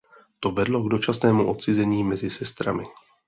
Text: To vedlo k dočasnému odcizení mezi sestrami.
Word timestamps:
To 0.39 0.51
vedlo 0.51 0.83
k 0.83 0.89
dočasnému 0.91 1.47
odcizení 1.49 2.03
mezi 2.03 2.29
sestrami. 2.29 2.85